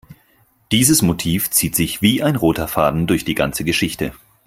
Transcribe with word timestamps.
Dieses 0.71 1.03
Motiv 1.03 1.51
zieht 1.51 1.75
sich 1.75 2.01
wie 2.01 2.23
ein 2.23 2.35
roter 2.35 2.67
Faden 2.67 3.05
durch 3.05 3.23
die 3.23 3.35
ganze 3.35 3.63
Geschichte. 3.63 4.15